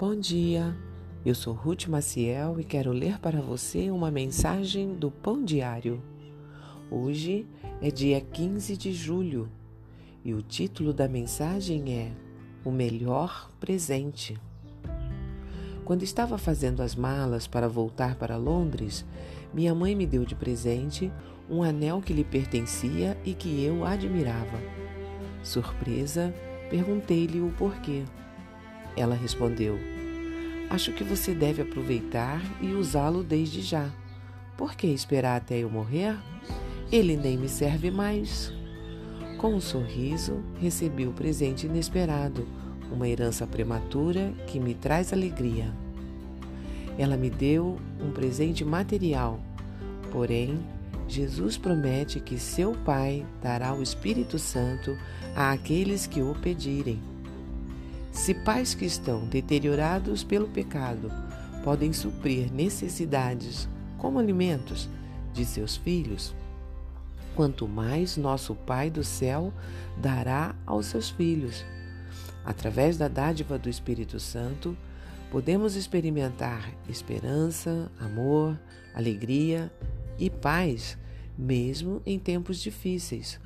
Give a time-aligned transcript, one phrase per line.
[0.00, 0.74] Bom dia,
[1.26, 6.02] eu sou Ruth Maciel e quero ler para você uma mensagem do Pão Diário.
[6.90, 7.46] Hoje
[7.82, 9.46] é dia 15 de julho
[10.24, 12.12] e o título da mensagem é
[12.64, 14.40] O Melhor Presente.
[15.84, 19.04] Quando estava fazendo as malas para voltar para Londres,
[19.52, 21.12] minha mãe me deu de presente
[21.46, 24.62] um anel que lhe pertencia e que eu admirava.
[25.42, 26.34] Surpresa,
[26.70, 28.02] perguntei-lhe o porquê.
[28.96, 29.78] Ela respondeu:
[30.70, 33.90] Acho que você deve aproveitar e usá-lo desde já.
[34.56, 36.16] Por que esperar até eu morrer?
[36.92, 38.52] Ele nem me serve mais.
[39.36, 42.46] Com um sorriso, recebi o presente inesperado,
[42.92, 45.74] uma herança prematura que me traz alegria.
[46.96, 49.40] Ela me deu um presente material,
[50.12, 50.60] porém,
[51.08, 54.96] Jesus promete que seu Pai dará o Espírito Santo
[55.34, 57.09] àqueles que o pedirem.
[58.12, 61.10] Se pais que estão deteriorados pelo pecado
[61.62, 64.88] podem suprir necessidades como alimentos
[65.32, 66.34] de seus filhos,
[67.36, 69.52] quanto mais nosso Pai do céu
[69.96, 71.64] dará aos seus filhos.
[72.44, 74.76] Através da dádiva do Espírito Santo,
[75.30, 78.58] podemos experimentar esperança, amor,
[78.94, 79.72] alegria
[80.18, 80.98] e paz,
[81.38, 83.38] mesmo em tempos difíceis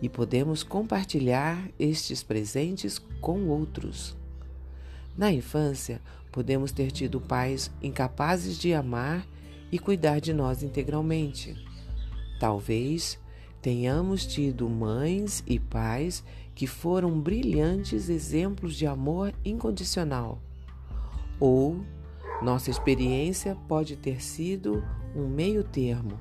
[0.00, 4.16] e podemos compartilhar estes presentes com outros.
[5.16, 9.26] Na infância, podemos ter tido pais incapazes de amar
[9.72, 11.56] e cuidar de nós integralmente.
[12.38, 13.18] Talvez
[13.62, 16.22] tenhamos tido mães e pais
[16.54, 20.40] que foram brilhantes exemplos de amor incondicional.
[21.40, 21.84] Ou
[22.42, 26.18] nossa experiência pode ter sido um meio-termo.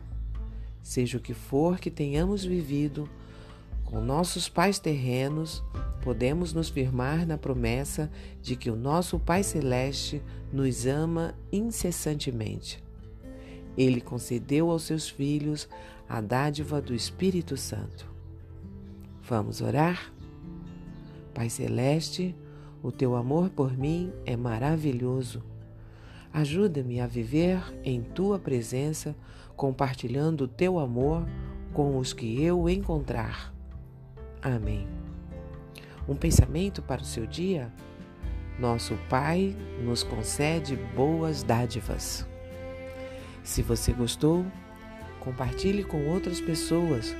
[0.81, 3.09] Seja o que for que tenhamos vivido,
[3.85, 5.63] com nossos pais terrenos,
[6.01, 8.11] podemos nos firmar na promessa
[8.41, 12.83] de que o nosso Pai Celeste nos ama incessantemente.
[13.77, 15.69] Ele concedeu aos seus filhos
[16.09, 18.07] a dádiva do Espírito Santo.
[19.23, 20.13] Vamos orar?
[21.33, 22.35] Pai Celeste,
[22.83, 25.43] o teu amor por mim é maravilhoso.
[26.31, 29.15] Ajuda-me a viver em tua presença,
[29.55, 31.25] compartilhando o teu amor
[31.73, 33.54] com os que eu encontrar.
[34.45, 34.87] Amém.
[36.07, 37.73] Um pensamento para o seu dia?
[38.59, 42.27] Nosso Pai nos concede boas dádivas.
[43.43, 44.45] Se você gostou,
[45.19, 47.15] compartilhe com outras pessoas,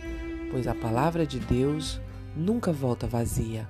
[0.52, 2.00] pois a palavra de Deus
[2.38, 3.68] nunca volta vazia.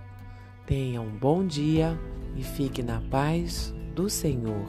[0.67, 1.97] Tenha um bom dia
[2.35, 4.67] e fique na paz do Senhor.